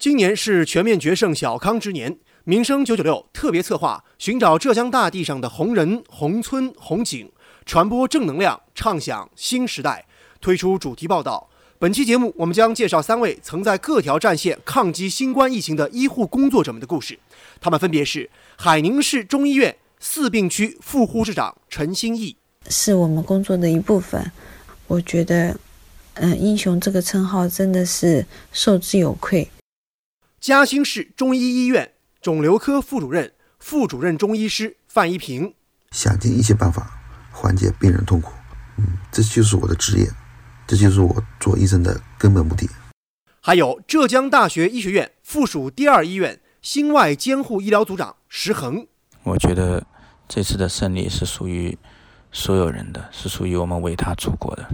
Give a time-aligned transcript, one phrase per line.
[0.00, 7.30] 今年是全面决胜小康之年，民生九九六特别策划寻找浙江大地上的红人、红村、红景，
[7.66, 10.06] 传播正能量，畅想新时代，
[10.40, 11.50] 推出主题报道。
[11.78, 17.18] 本期节目，我们将介绍三位曾在各条战线抗击新冠疫情的医护工作者们的故事。
[17.60, 22.34] 他们分别是海宁市中医院四病区副护士长陈新义，
[22.70, 24.32] 是我们工作的一部分。
[24.86, 25.58] 我觉得，
[26.14, 29.46] 嗯，英雄这个称号真的是受之有愧。
[30.40, 35.52] 嘉兴市中医医院肿瘤科副主任、副主任中医师范一平，
[35.90, 36.98] 想尽一切办法
[37.30, 38.32] 缓解病人痛苦，
[38.78, 40.08] 嗯，这就是我的职业，
[40.66, 42.66] 这就是我做医生的根本目的。
[43.42, 48.86] 还有浙江大学医学院附属第二医院心外监护医疗组长石恒，
[49.24, 49.86] 我觉得
[50.26, 51.76] 这次的胜利是属于
[52.32, 54.66] 所有人的，是属于我们伟大祖国的。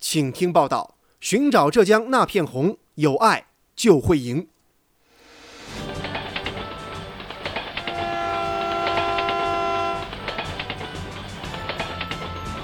[0.00, 3.46] 请听报道：寻找浙江那片红，有爱
[3.76, 4.48] 就会赢。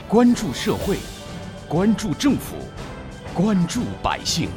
[0.08, 0.98] 关注社会，
[1.68, 2.54] 关注政府，
[3.34, 4.48] 关注百姓，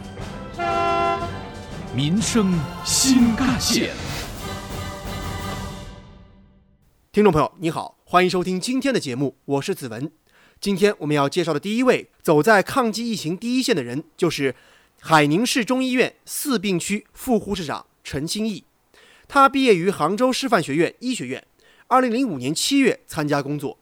[1.95, 2.53] 民生
[2.85, 3.89] 新干线。
[7.11, 10.11] 听众朋友，你好，欢迎收听今天的节目，我是子文。
[10.61, 14.53] 今天我们要介绍的第一位走在抗击疫情第一线的人，就是
[15.01, 18.63] 海宁市中医院四病区副护士长陈新义。
[19.27, 21.43] 他毕业于杭州师范学院医学院，
[21.87, 23.79] 二零零五年七月参加工作。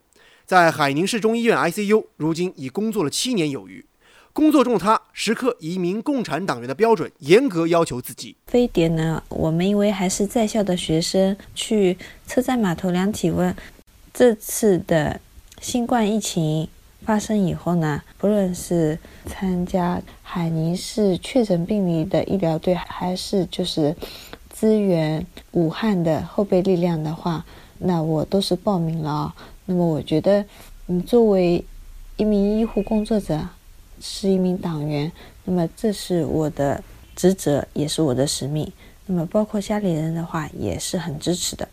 [0.47, 3.85] 在海宁市中医院 ICU，如今已工作了七年有余。
[4.31, 8.37] 工作中的他，时刻以一名共产党员的标准严格要求自己。
[8.45, 13.53] 非典呢，我们因为还是在校的学生，去车站码头量体温。
[14.13, 15.19] 这次的
[15.59, 16.69] 新冠疫情
[17.03, 23.93] 发生以后呢，不论是参加海宁市确诊病例的医疗队，还是就是
[24.57, 27.43] 支援武汉的后备力量的话，
[27.79, 29.35] 那我都是报名了啊。
[29.67, 30.43] 那么我觉得，
[30.87, 31.63] 你作为
[32.15, 33.47] 一名医护工作者，
[34.01, 35.11] 是一名党员，
[35.43, 36.83] 那么这是我的
[37.15, 38.71] 职责，也是我的使命。
[39.05, 41.67] 那么包括家里人的话，也是很支持的。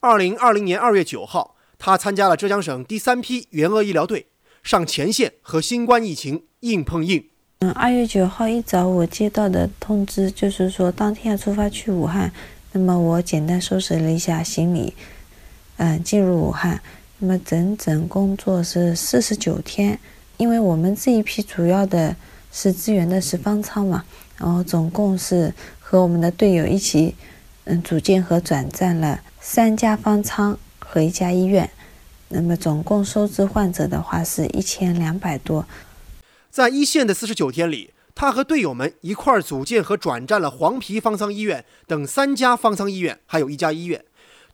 [0.00, 4.26] 二零二零年二月九号，他参加了浙江省第三批援鄂医疗队，
[4.62, 7.24] 上前线和新冠疫情硬碰硬。
[7.60, 12.32] 嗯，二月九号一早，我接到的通知就是说，当天要出发去武汉。
[12.72, 14.94] 那么我简单收拾了一下行李，
[15.76, 16.80] 嗯，进入武汉。
[17.18, 19.98] 那么整整工作是四十九天，
[20.36, 22.14] 因为我们这一批主要的
[22.52, 24.04] 是支援的是方舱嘛，
[24.36, 27.14] 然后总共是和我们的队友一起，
[27.64, 31.70] 嗯，组建和转战了三家方舱和一家医院，
[32.28, 35.64] 那么总共收治患者的话是一千两百多。
[36.50, 44.04] 在一线的四十九天里，他和队友们一块儿组建和转战了黄陂方舱医院等三家方舱医院，还有一家医院。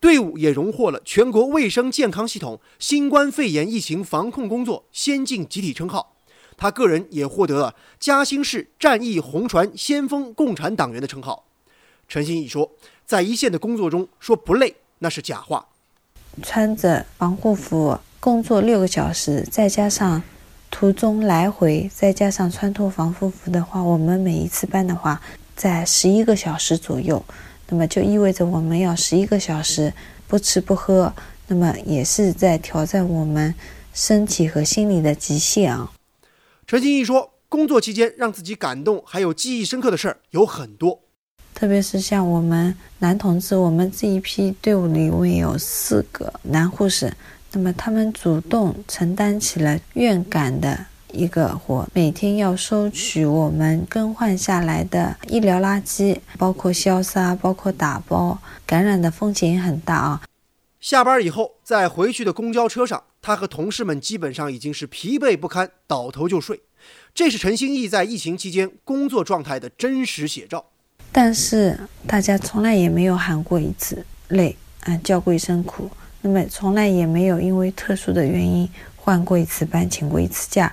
[0.01, 6.15] 队伍也荣获了全国卫生健康系统新冠肺炎疫情防控工作先进集体称号，
[6.57, 11.45] 他个人也获得了嘉兴市战役红船先锋共产党员的称号。
[12.09, 12.73] 陈新义说，
[13.05, 15.67] 在一线的工作中说不累那是假话，
[16.43, 20.23] 穿着防护服工作六个小时，再加上
[20.71, 25.21] 途中来回，再加上穿脱防护服的话，我们每一次班的话
[25.55, 27.23] 在十一个小时左右。
[27.71, 29.93] 那么就意味着我们要十一个小时
[30.27, 31.15] 不吃不喝，
[31.47, 33.55] 那么也是在挑战我们
[33.95, 35.93] 身体和心理的极限啊。
[36.67, 41.01] 陈新义说，工作期间让自己感动还有记忆深刻的事儿有很多，
[41.55, 47.13] 特别是像我们男同志，我们这一批队伍里面有四个男护士，
[47.53, 50.87] 那么他们主动承担起了院感的。
[51.13, 60.23] 一个活，每天要收取我们更换下来的医疗垃圾，包括消杀，包括打包，感染的风险也很大啊。
[60.81, 66.63] 下班以后，在回去的公交车上，他和同事们基本上已经是疲惫不堪，倒头就睡。
[67.15, 70.65] 这是陈兴义在疫情期间工作状态的真实写照。
[71.13, 75.91] 但是大家从来也没有喊过一次累，啊，叫过一声苦。
[76.23, 80.73] 那么从来也没有因为特殊的原因换过一次班，请过一次假。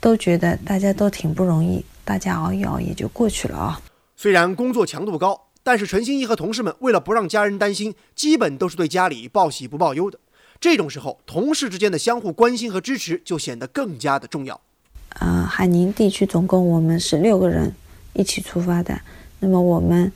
[0.00, 3.80] 都觉得大家都挺不容易，大家熬一熬也就过去了啊。
[4.16, 10.18] 虽然工作强度高，但是陈新一和同事们为了不让家人担心，基本都是对家里报喜不报忧的。
[10.60, 14.60] 这种时候，同事之间的相互关心和支持就显得更加的重要。
[15.20, 17.72] 呃，海宁地区总共我们是六个人
[18.12, 19.00] 一起出发的。
[19.40, 20.12] 那么我们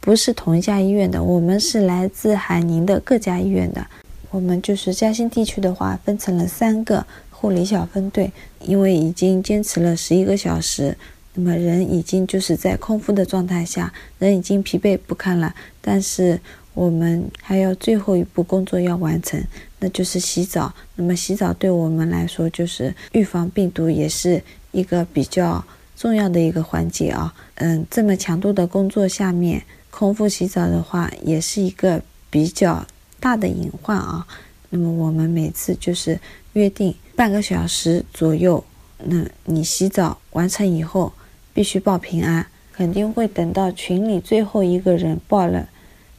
[0.00, 3.86] 不是同一家医院的，我们是来自海宁的各家医院的。
[4.30, 7.06] 我们就是嘉兴地区的话，分成了三个。
[7.40, 10.94] 护理小分队，因为已经坚持了十一个小时，
[11.32, 16.38] 那么人已经就是在空腹的状态下，人已经疲惫不堪了，但是
[16.74, 19.42] 我们还有最后一步工作要完成，
[19.78, 20.70] 那就是洗澡。
[20.96, 24.42] 那么洗澡对我们来说就是预防病毒，也是
[24.72, 25.64] 一个比较
[25.96, 27.34] 重要的一个环节啊。
[27.54, 32.86] 嗯，这么强度的工作下面，空腹洗澡的话，也是一个比较
[33.18, 34.26] 大的隐患啊。
[34.68, 36.20] 那么我们每次就是
[36.52, 38.64] 约定半个小时左右，
[38.96, 41.12] 那你洗澡完成以后。
[41.52, 45.68] 必须报平安，肯定会等到群里最后一个人报了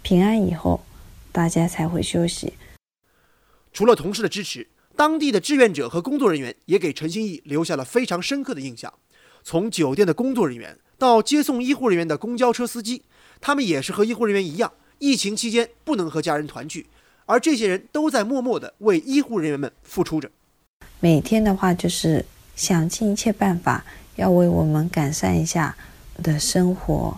[0.03, 0.85] 平安以后，
[1.31, 2.53] 大家才会休息。
[3.73, 8.93] 除了同事的支持，当地的志愿者和工作人员也给陈新义留下了非常深刻的印象。
[9.41, 13.01] 从酒店的工作人员到接送医护人员的公交车司机，
[13.39, 16.85] 他们也是和医护人员一样，疫情期间不能和家人团聚，
[17.25, 20.29] 而这些人都在默默地为医护人员们付出着。
[21.01, 22.25] 每天的话，就是
[22.55, 23.83] 想尽一切办法。
[24.17, 25.75] 要为我们改善一下
[26.21, 27.17] 的生活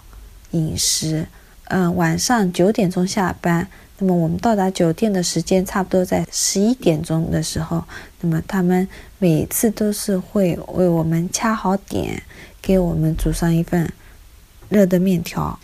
[0.51, 1.27] 饮食。
[1.65, 7.83] 嗯，晚上九点钟下班，那么我们到达酒店的时间差不多在十一点钟的时候。
[8.21, 8.88] 那么他们
[9.18, 12.24] 每次都是会为我们掐好点，
[12.62, 13.91] 给我们煮上一份
[14.69, 15.59] 热的面条。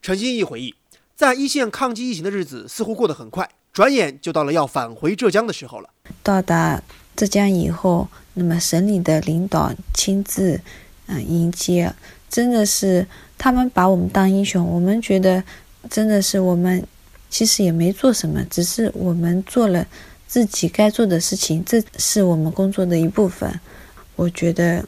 [0.00, 0.74] 陈新义回忆，
[1.16, 5.88] 在一线抗击疫情的日子似乎过得很快，转眼就到了要返回浙江的时候了。
[6.22, 6.80] 到达
[7.16, 8.08] 浙江以后。
[8.34, 10.58] 那么省里的领导亲自，
[11.04, 11.92] 嗯迎接，
[12.30, 13.06] 真的是
[13.36, 14.66] 他们把我们当英雄。
[14.66, 15.44] 我们觉得
[15.90, 16.82] 真的是我们
[17.28, 19.86] 其实也没做什么，只是我们做了
[20.26, 23.60] 自己该做的事情，这是我们工作的一部分。
[24.16, 24.82] 我觉得，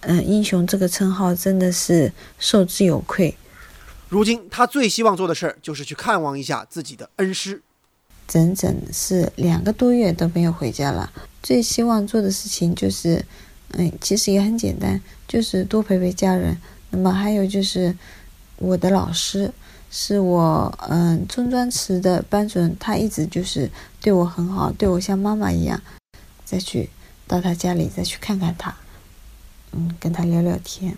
[0.00, 3.36] 嗯，英雄这个称号真的是受之有愧。
[4.08, 7.62] 如今他最希望做的事儿就是去看望一下自己的恩师。
[8.30, 11.12] 整整是两个多月都没有回家了。
[11.42, 13.24] 最希望做的事情就是，
[13.72, 16.56] 嗯，其实也很简单，就是多陪陪家人。
[16.90, 17.96] 那么还有就是，
[18.58, 19.52] 我的老师
[19.90, 23.68] 是我嗯中专池的班主任，他一直就是
[24.00, 25.82] 对我很好，对我像妈妈一样。
[26.44, 26.88] 再去
[27.26, 28.76] 到他家里再去看看他，
[29.72, 30.96] 嗯，跟他聊聊天。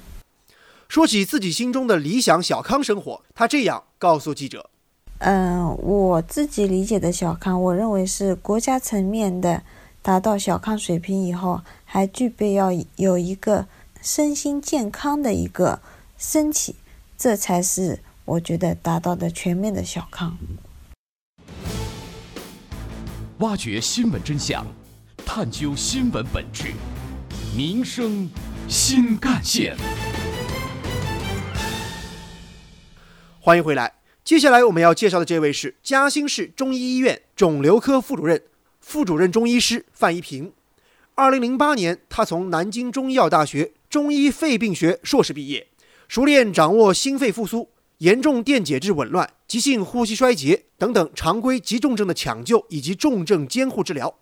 [0.87, 4.69] 说起自己心中的理想小康生活，他这样告诉记者。
[5.25, 9.63] 嗯，我自己理解的小康，我认为是国家层面的
[10.03, 13.67] 达到小康水平以后，还具备要有一个
[14.01, 15.81] 身心健康的一个
[16.19, 16.75] 身体，
[17.17, 20.37] 这才是我觉得达到的全面的小康。
[23.39, 24.67] 挖掘新闻真相，
[25.25, 26.73] 探究新闻本质，
[27.57, 28.29] 民生
[28.69, 29.77] 新干线。
[33.41, 34.02] 欢迎回来。
[34.25, 38.41] 接下来我们要介绍的这位是嘉兴市中医医院肿瘤科副主任、
[38.81, 40.53] 副主任中医师范一平。
[41.17, 45.67] 二零零八年，他从南京中医药大学中医肺病学硕士毕业，
[46.07, 54.21] 熟练掌握心肺复苏、严重电解质紊乱、急性呼吸衰竭等等常规急重症的抢救以及重症监护治疗。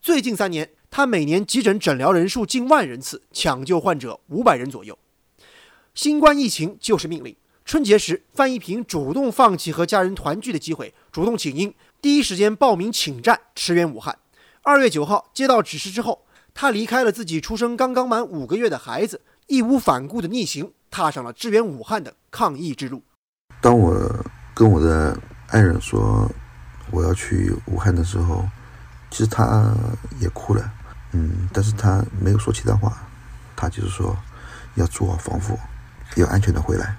[0.00, 4.98] 最近三年，他每年急诊诊疗人数近万人次，抢救患者五百人左右。
[5.94, 7.36] 新冠疫情就是命令。
[7.64, 14.18] 春节时，范一平主动放弃和家人团聚的机会，主动请缨，第一时间报名请战，驰援武汉。
[14.62, 23.02] 二月九号接到指示之后，他离开了自己出生刚刚满五个月的孩子，义无反顾的逆行，踏上了支援武汉的抗疫之路。
[23.60, 24.24] 当我
[24.54, 25.16] 跟我的
[25.48, 26.28] 爱人说
[26.90, 28.44] 我要去武汉的时候，
[29.10, 29.72] 其实他
[30.20, 30.70] 也哭了，
[31.12, 33.08] 嗯，但是他没有说其他话，
[33.56, 34.16] 他就是说
[34.74, 35.56] 要做好防护，
[36.16, 36.96] 要安全的回来。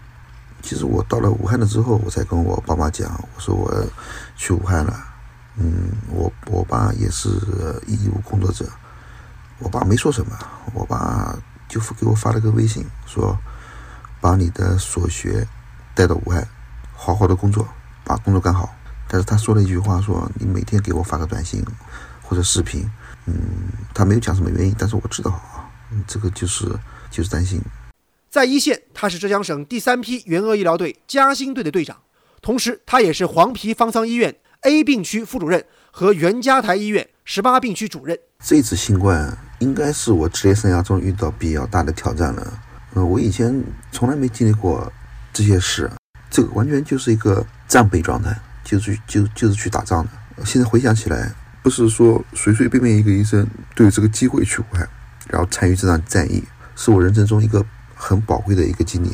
[0.63, 3.71] 其实我到了武汉了之后，我才跟我爸妈讲，我说我
[4.35, 4.93] 去武汉了。
[5.55, 7.29] 嗯，我我爸也是
[7.85, 8.67] 医务工作者，
[9.59, 10.35] 我爸没说什么，
[10.73, 13.37] 我爸就给我发了个微信，说
[14.19, 15.45] 把你的所学
[15.93, 16.47] 带到武汉，
[16.95, 17.67] 好好的工作，
[18.03, 18.73] 把工作干好。
[19.07, 21.63] 但是他说了一句话，说你每天给我发个短信
[22.23, 22.89] 或者视频。
[23.25, 23.35] 嗯，
[23.93, 25.69] 他没有讲什么原因，但是我知道啊，
[26.07, 26.65] 这个就是
[27.11, 27.61] 就是担心。
[28.33, 31.97] 在一线，他是浙江省第三批援鄂医疗队嘉兴队的队长，
[32.41, 38.17] 同时他也是黄陂方舱医院 A 病区副主任和袁家台医院十八病区主任。
[38.43, 42.59] 这次新冠应该是我职业生涯中遇到比较大的挑战了。
[42.95, 44.91] 呃，我以前从来没经历过
[45.31, 45.87] 这些事，
[46.31, 50.43] 这个完全就是一个战备状态，就是就就是去打仗的。
[50.43, 54.89] 现在回想起来，不是说随随便便一个医生都有这个机会去武汉，
[55.29, 56.43] 然后参与这场战役，
[56.75, 57.63] 是我人生中一个。
[58.03, 59.07] 很宝贵的一个经历。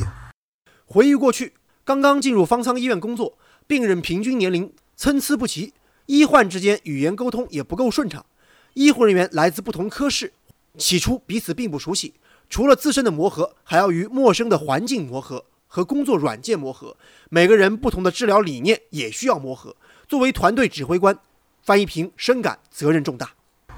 [0.84, 1.54] 回忆过去，
[1.84, 5.72] 刚刚进入方舱医院工作，病人平均年龄参差不齐，
[6.06, 8.26] 医患之间语言沟通也不够顺畅，
[8.74, 10.32] 医护人员来自不同科室，
[10.76, 12.14] 起初彼此并不熟悉。
[12.48, 16.96] 除了自身的磨合，还要与陌生的环境磨合和工作软件磨合。
[17.28, 19.76] 每个人不同的治疗理念也需要磨合。
[20.08, 21.16] 作为团队指挥官，
[21.62, 23.30] 范一平深感责任重大。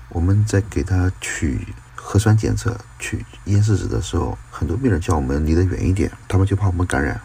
[0.09, 1.59] 我们在给他取
[2.04, 7.21] 核酸检测、去咽试纸的时候，很多病人叫我们离得远一点，他们就怕我们感染。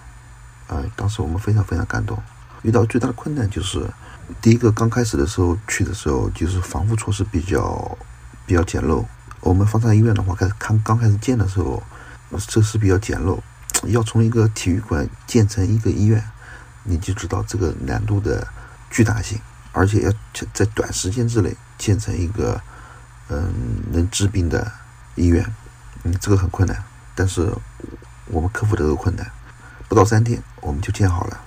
[0.67, 2.21] 啊，当时我们非常非常感动。
[2.61, 3.85] 遇到最大的困难就是，
[4.41, 7.97] 第一个刚开始的时候去的时候，就是防护措施比较
[8.45, 9.03] 比较简陋。
[9.41, 11.81] 我们方舱医院的话，开始看刚开始建的时候，
[12.37, 13.39] 设施比较简陋，
[13.85, 16.23] 要从一个体育馆建成一个医院，
[16.83, 18.45] 你就知道这个难度的
[18.89, 19.39] 巨大性，
[19.71, 20.11] 而且要
[20.53, 22.59] 在短时间之内建成一个
[23.29, 24.71] 嗯能治病的
[25.15, 25.45] 医院，
[26.03, 26.83] 嗯，这个很困难，
[27.15, 27.51] 但是
[28.27, 29.29] 我们克服这个困难，
[29.89, 31.43] 不到三天我们就建好了。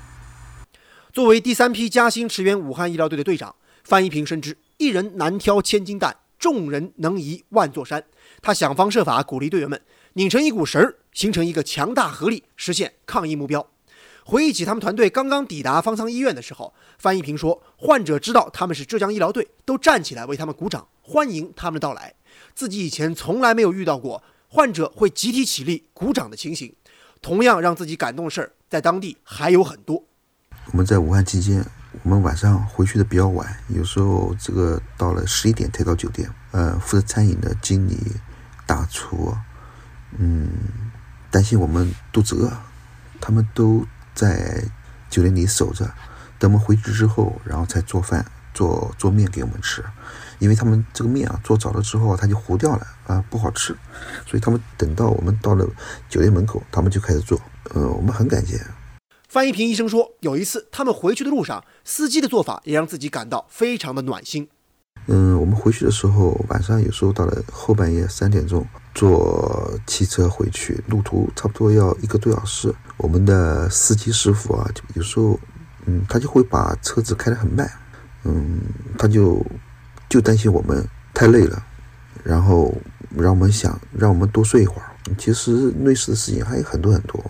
[1.13, 8.05] 作为第三批嘉兴驰援武汉医疗队的队长，范一平深知一人难挑千斤担，众人能移万座山。
[8.41, 9.81] 他想方设法鼓励队员们
[10.15, 13.67] 拧成一股绳儿，形成一个强大合力，实现抗疫目标。
[14.25, 22.15] 回忆起他们团队刚刚抵达方舱医院的时候，范一平说：“患者知道他们是浙江医疗队，都站起来为他们鼓掌，欢迎他们的到来。
[22.55, 26.73] 自己以前从来没有遇到过患者会集体起立鼓掌的情形。
[27.21, 30.05] 同样让自己感动的事儿，在当地还有很多。”
[30.71, 31.67] 我们在武汉期间，
[32.05, 36.31] 我们晚上回去的比较晚，有时候这个到了十一点才到酒店。
[36.53, 37.97] 呃，负责餐饮的经理、
[38.67, 39.37] 大厨，
[40.17, 40.49] 嗯，
[41.31, 42.53] 担心我们肚子饿，
[43.21, 44.63] 他们都在
[45.11, 45.93] 酒店里守着，
[46.39, 48.25] 等我们回去之后，然后才做饭、
[48.55, 49.85] 做做面给我们吃。
[50.41, 53.77] 因为他们这个面啊，做早了之后它就糊掉了啊，不好吃，
[54.27, 55.65] 所以他们等到我们到了
[56.09, 57.41] 酒店门口，他们就开始做。
[57.73, 58.61] 呃，我们很感谢。
[59.29, 64.49] 范一平医生说，有一次他们回去的路上，司机的做法也让自己感到非常的暖心。
[65.07, 72.75] 嗯，我们回去的时候，晚上有时候到了后半夜三点钟，坐汽车回去，路途差不多要一个多小时。
[72.97, 75.39] 我们的司机师傅啊，有时候，
[75.87, 77.71] 嗯，他就会把车子开得很慢，
[78.25, 78.61] 嗯，
[78.99, 79.45] 他就
[80.11, 81.65] 就担心我们太累了，
[82.25, 82.75] 然后
[83.17, 84.91] 让我们想让我们多睡一会儿。
[85.17, 87.25] 其实类似的事情还有很多很多。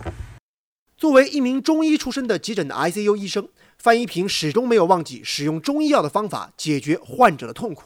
[0.97, 3.47] 作为一名中医出身的急诊的 ICU 医生，
[3.77, 7.83] 范一平始终没有忘记使用中医药的方法解决患者的痛苦。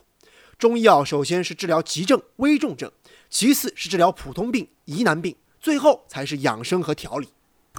[0.57, 2.89] 中医药首先是治疗急症、危重症，
[3.29, 7.27] 其次是治疗普通病、疑难病，最后才是养生和调理。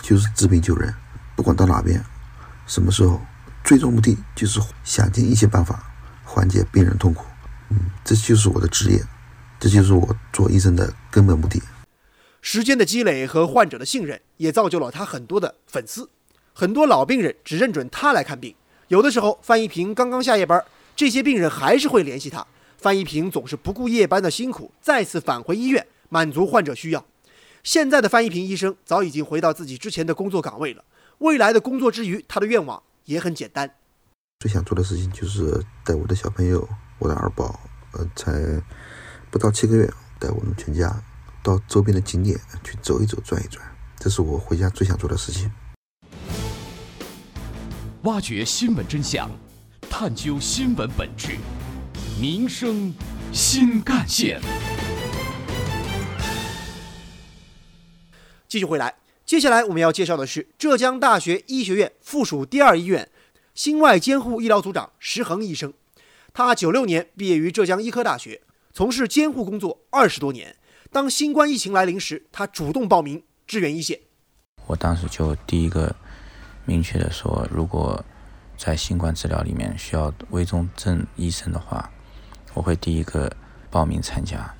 [0.02, 0.94] 就是治病救人，
[1.35, 2.04] 不管到哪边、
[2.66, 3.18] 什么时候，
[3.64, 5.82] 最终目的就是想尽一切办法
[6.36, 7.24] 缓解病人痛苦。
[7.70, 9.02] 嗯，这就是我的职业，
[9.58, 11.62] 这就是我做医生的根本目的。
[12.42, 16.10] 时间的积累和患者的信任，也造就了他很多的粉丝。
[16.52, 18.54] 很多老病人只认准他来看病。
[18.88, 20.62] 有的时候，范一平刚刚下夜班，
[20.94, 22.46] 这些病人还是会联系他。
[22.76, 27.02] 范一平总是不顾夜班的辛苦，再次返回医院，满足患者需要。
[27.64, 30.84] 现在的范一平医生早已经回到自己之前的工作岗位了。
[31.18, 33.74] 未来的工作之余，他的愿望也很简单：
[34.46, 36.68] 最想做的事情就是带我的小朋友，
[37.00, 37.58] 我的二宝，
[37.94, 38.32] 呃，才
[39.28, 41.02] 不到七个月，带我们全家。
[41.42, 43.60] 到周边的景点去走一走、转一转，
[43.98, 45.50] 这是我回家最想做的事情。
[48.02, 49.28] 挖掘新闻真相，
[49.90, 51.38] 探究新闻本质，
[52.20, 52.94] 民生
[53.32, 54.40] 新干线。
[58.46, 63.08] 继续回来，接下来我们要介绍的是浙江大学医学院附属第二医院
[63.56, 65.72] 心外监护医疗组长石恒医生。
[66.34, 68.42] 他九六年毕业于浙江医科大学，
[68.75, 70.54] 从事监护工作二十多年。
[70.92, 73.98] 当新冠疫情来临时，他主动报名支援一线。
[74.66, 75.96] 我当时就第一个
[76.66, 78.04] 明确的说，如果
[78.58, 81.90] 在新冠治疗里面需要危重症医生的话，
[82.52, 83.34] 我会第一个
[83.70, 84.54] 报名参加。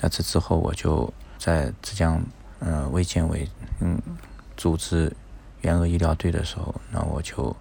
[0.00, 2.20] 那这之后，我就在浙江
[2.58, 3.48] 呃卫健委
[3.80, 3.96] 嗯
[4.56, 5.14] 组织
[5.60, 7.54] 援鄂医疗队的时候，那我就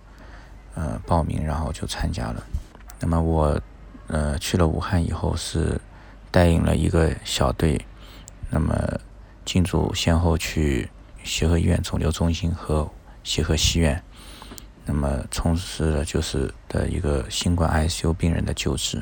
[0.76, 2.44] 呃报名，然后就参加了。
[3.00, 3.62] 那么我
[4.08, 5.80] 呃去了武汉以后，是
[6.30, 7.80] 带领了一个小队。
[8.54, 8.76] 那么，
[9.46, 10.90] 进驻先后去
[11.24, 12.92] 协和医院肿瘤中心和
[13.24, 14.04] 协和西院，
[14.86, 19.02] 那么从事了就是的一个新冠 ICU 病人的救治。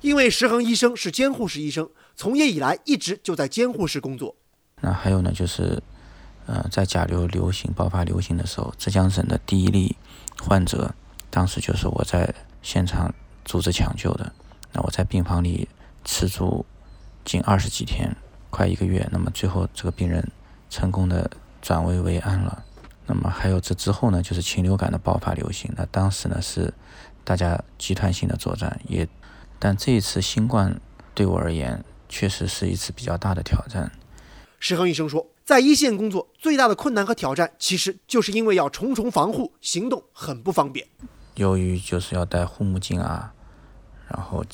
[0.00, 4.36] 因为石恒医生是监护室医生，从业以来一直就在监护室工作。
[4.80, 5.82] 那还有呢，就是
[6.46, 9.96] 呃，在甲流流行爆发流行的时候，浙江省的第一例
[10.40, 10.94] 患者，
[11.30, 13.14] 当时就是我在现场
[13.44, 14.32] 组织抢救的。
[14.72, 15.68] 那我在病房里
[16.04, 16.64] 吃住
[17.24, 18.14] 近二十几天。
[18.48, 20.26] 快一个月，那么最后这个病人
[20.70, 22.64] 成功的转危为安了。
[23.04, 25.70] 那么还有这之后呢，就是禽流感的爆发流行。
[25.76, 26.72] 那当时呢是
[27.22, 29.06] 大家集团性的作战，也
[29.58, 30.80] 但这一次新冠
[31.12, 33.92] 对我而言确实是一次比较大的挑战，
[34.58, 40.84] 石恒医生说，在一线工作最大的困难和挑战，其实就是因为要重重防护，行动很不方便。
[41.36, 43.32] 由于就是要戴护目镜啊，
[44.08, 44.44] 然后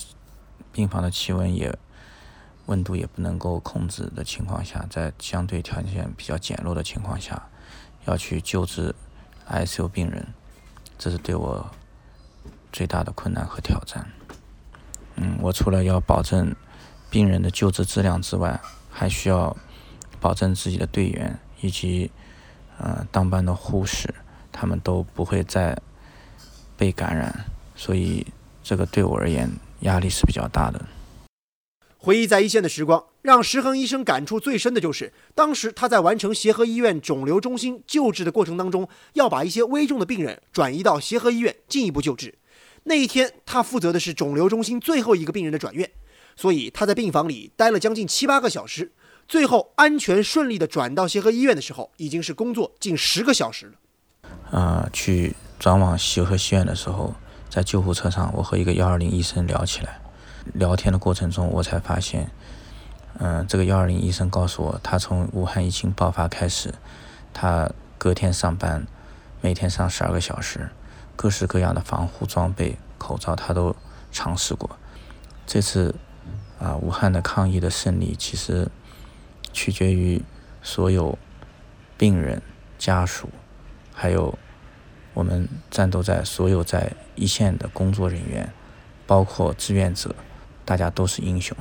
[0.71, 1.75] 病房的气温也
[2.67, 7.49] 温度也不能够控制的情况下，在相对条件比较简陋的情况下，
[8.05, 8.95] 要去救治
[9.49, 10.27] ICU 病人，
[10.99, 11.71] 这是对我
[12.71, 14.07] 最大的困难和挑战。
[15.17, 16.55] 嗯，我除了要保证
[17.09, 19.57] 病人的救治质量之外，还需要
[20.23, 22.11] 保证自己的队员以及
[22.79, 24.15] 呃当班的护士，
[24.53, 25.77] 他们都不会再
[26.77, 28.25] 被感染，所以
[28.63, 29.51] 这个对我而言
[29.81, 30.81] 压力是比较大的。
[31.99, 42.35] 回忆在一线的时光，让石恒医生感触最深的就是，当时他在完成协和医院肿瘤中心救治的过程当中，要把一些危重的病人转移到协和医院进一步救治。
[42.85, 45.89] 那一天，他负责的是肿瘤中心最后一个病人的转院，
[46.35, 48.91] 所以他在病房里待了将近七八个小时，
[49.29, 53.73] 最后安全顺利的转到协和医院的时候，已经是工作近十个小时了。
[54.51, 57.15] 呃，去转往协和医院的时候，
[57.49, 60.01] 在救护车上，我和一个幺二零医生聊起来，
[60.55, 62.31] 聊天的过程中，我才发现，
[63.19, 66.75] 嗯，这个幺二零医生告诉我，他从武汉疫情爆发开始，
[67.33, 68.87] 他隔天上班，
[69.41, 70.69] 每天上十二个小时。
[71.15, 73.77] 各式各样的防护装备、口罩，他都
[74.11, 74.69] 尝试过。
[75.47, 75.95] 这次
[76.59, 78.67] 啊，武汉的抗疫的胜利，其实
[79.53, 80.23] 取决于
[80.63, 81.19] 所有
[81.97, 82.41] 病人
[82.79, 83.29] 家属，
[83.93, 84.37] 还有
[85.15, 88.53] 我们战斗在所有在一线的工作人员，
[89.07, 90.15] 包括志愿者，
[90.65, 91.57] 大家都是英雄。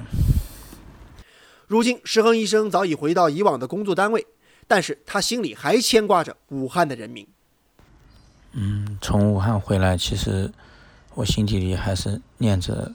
[1.68, 4.28] 如今，石恒医生早已回到以往的工作单位，
[4.68, 7.28] 但是他心里还牵挂着武汉的人民。
[8.52, 10.52] 嗯，从武汉回来，其实
[11.14, 12.92] 我心底里还是念着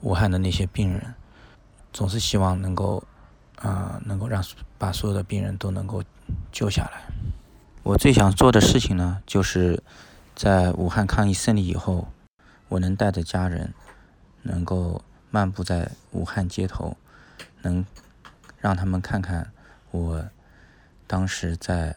[0.00, 1.14] 武汉的那些病人，
[1.92, 3.04] 总是希望能够，
[3.64, 4.44] 啊，能够让
[4.78, 6.04] 把所有的病人都能够
[6.52, 7.02] 救下来。
[7.82, 9.82] 我最想做的事情呢，就是
[10.34, 12.08] 在武汉抗疫胜利以后，
[12.68, 13.72] 我能带着家人，
[14.42, 16.96] 能够漫步在武汉街头，
[17.62, 17.84] 能
[18.60, 19.50] 让他们看看
[19.90, 20.24] 我
[21.06, 21.96] 当时在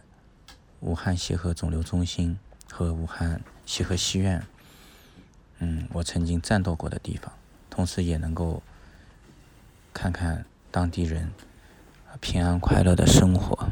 [0.79, 2.39] 武汉协和肿瘤中心。
[2.69, 4.45] 和武汉协和西院，
[5.57, 7.33] 嗯，我曾经战斗过的地方，
[7.71, 8.61] 同时也能够
[9.93, 11.31] 看看当地人
[12.19, 13.67] 平安快乐的生活。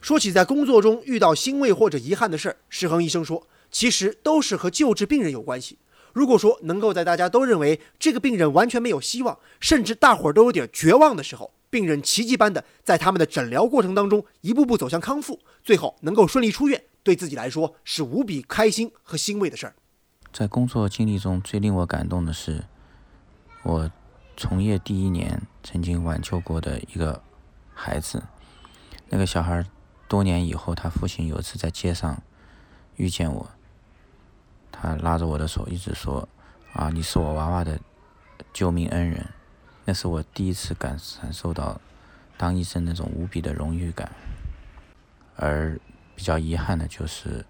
[0.00, 5.78] 说起在工作中遇到欣慰或者遗憾的事儿，石恒医生说，其实都是和救治病人有关系。
[6.12, 16.82] 如果说能够在大家都认为这个病人完全没有希望，甚至大伙儿都有点绝望的时候，病人奇迹般的在他们的诊疗过程当中一步步走向康复，最后能够顺利出院。
[17.02, 19.74] 对自己来说是无比开心和欣慰的事儿。
[20.32, 22.64] 在工作经历中最令我感动的是，
[23.62, 23.90] 我
[24.36, 27.22] 从业第一年曾经挽救过的一个
[27.80, 28.22] 孩子。
[29.08, 29.64] 那个小孩
[30.06, 32.22] 多年以后，他父亲有一次在街上
[32.96, 33.50] 遇见我，
[34.70, 36.28] 他拉着我的手，一直说
[36.74, 37.80] ：“啊，你是我娃娃的
[38.52, 39.26] 救命恩人。”
[39.86, 41.80] 那是我第一次感感受到
[42.36, 44.12] 当医生那种无比的荣誉感，
[45.36, 45.80] 而。
[46.16, 47.46] 比较遗憾的就是，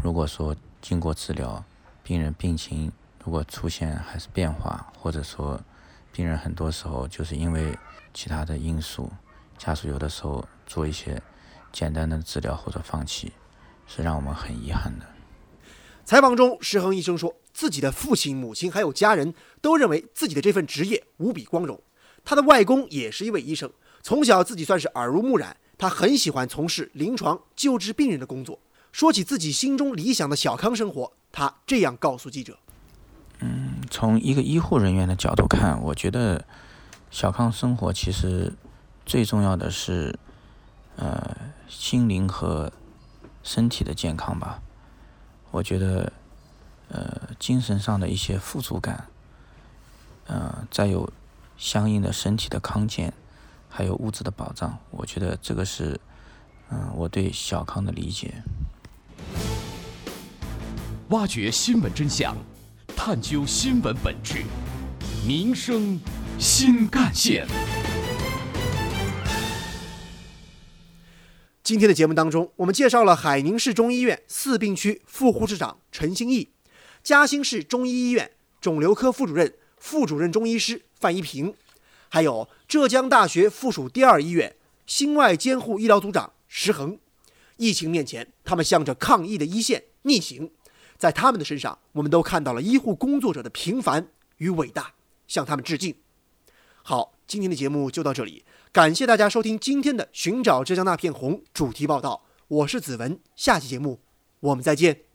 [0.00, 1.64] 如果说经过治疗，
[2.04, 2.92] 病人病情
[3.24, 5.60] 如果出现还是变化，或者说
[6.12, 7.76] 病人很多时候就是因为
[8.14, 9.10] 其他的因素，
[9.64, 11.22] 家属有的时候做一些
[11.72, 13.32] 简单的治疗或者放弃，
[13.86, 15.06] 是让我们很遗憾的。
[16.04, 21.80] 采访中，石恒医生说自己的父亲、母亲还有家人都认为自己的这份职业无比光荣。
[22.24, 23.70] 他的外公也是一位医生，
[24.02, 25.56] 从小自己算是耳濡目染。
[25.78, 28.58] 他很喜欢从事临床救治病人的工作。
[28.90, 32.58] 说起自己心中理想的小康生活，他这样告诉记者
[33.38, 36.44] ：“嗯，从一个医护人员的角度看，我觉得
[37.12, 38.52] 小康生活其实
[39.04, 40.18] 最重要的是，
[40.96, 41.36] 呃，
[41.68, 42.72] 心灵和
[43.42, 44.60] 身体的健康吧。
[45.50, 46.12] 我觉得，
[46.88, 49.06] 呃，精神上的一些富足感，
[50.26, 51.12] 呃，再有
[51.56, 53.12] 相应的身体的康健。”
[53.74, 55.98] 还有物质的保障，我觉得这个是，
[56.68, 58.34] 嗯，我对小康的理解。
[61.08, 62.36] 挖掘新闻真相，
[62.94, 64.44] 探究新闻本质，
[65.26, 65.98] 民生
[66.38, 67.46] 新干线。
[71.64, 76.48] 今天的节目当中，我们介绍了海宁市中医院四病区副护士长陈新义，
[77.04, 81.54] 嘉兴市中医医院肿瘤科副主任、副主任中医师范一平。
[82.08, 86.98] 还有浙江大学附属第二医院心外监护医疗组长石恒，
[87.58, 90.50] 疫情面前，他们向着抗疫的一线逆行，
[90.98, 94.94] 在他们的身上，我们都看到了医护工作者的平凡与伟大，
[95.28, 95.94] 向他们致敬。
[96.82, 104.00] 好，今天的节目就到这里，感谢大家收听今天的《寻找浙江那片红》主题报道，我是子文，下期节目
[104.40, 105.11] 我们再见。